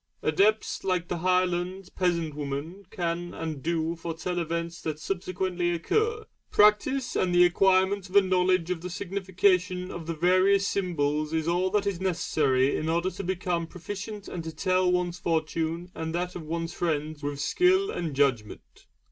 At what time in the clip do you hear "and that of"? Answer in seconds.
15.93-16.41